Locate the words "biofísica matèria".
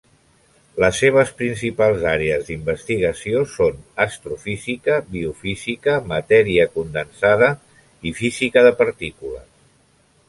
5.17-6.67